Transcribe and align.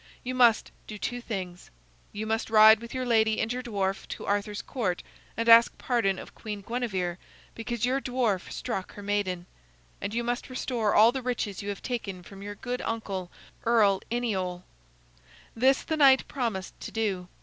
You 0.23 0.33
must 0.33 0.71
do 0.87 0.97
two 0.97 1.21
things: 1.21 1.69
you 2.11 2.25
must 2.25 2.49
ride 2.49 2.79
with 2.81 2.91
your 2.91 3.05
lady 3.05 3.39
and 3.39 3.53
your 3.53 3.61
dwarf 3.61 4.07
to 4.07 4.25
Arthur's 4.25 4.63
Court 4.63 5.03
and 5.37 5.47
ask 5.47 5.77
pardon 5.77 6.17
of 6.17 6.33
Queen 6.33 6.61
Guinevere 6.61 7.17
because 7.53 7.85
your 7.85 8.01
dwarf 8.01 8.51
struck 8.51 8.93
her 8.95 9.03
maiden; 9.03 9.45
and 10.01 10.11
you 10.11 10.23
must 10.23 10.49
restore 10.49 10.95
all 10.95 11.11
the 11.11 11.21
riches 11.21 11.61
you 11.61 11.69
have 11.69 11.83
taken 11.83 12.23
from 12.23 12.41
your 12.41 12.55
good 12.55 12.81
uncle, 12.81 13.29
Earl 13.63 14.01
Iniol." 14.09 14.63
This 15.55 15.83
the 15.83 15.97
knight 15.97 16.27
promised 16.27 16.79
to 16.79 16.89
do. 16.89 17.27